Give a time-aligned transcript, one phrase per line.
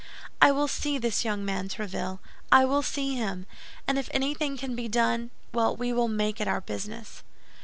[0.41, 3.45] "I will see this young man, Tréville—I will see him;
[3.87, 7.21] and if anything can be done—well, we will make it our business."